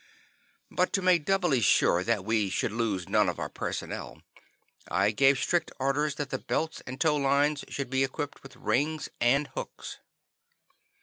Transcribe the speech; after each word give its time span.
But 0.71 0.93
to 0.93 1.01
make 1.03 1.25
doubly 1.25 1.61
sure 1.61 2.03
that 2.03 2.25
we 2.25 2.49
should 2.49 2.71
lose 2.71 3.07
none 3.07 3.29
of 3.29 3.37
our 3.37 3.49
personnel, 3.49 4.23
I 4.89 5.11
gave 5.11 5.37
strict 5.37 5.71
orders 5.79 6.15
that 6.15 6.31
the 6.31 6.39
belts 6.39 6.81
and 6.87 6.99
tow 6.99 7.17
lines 7.17 7.63
should 7.69 7.91
be 7.91 8.03
equipped 8.03 8.41
with 8.41 8.55
rings 8.55 9.09
and 9.19 9.45
hooks. 9.49 9.99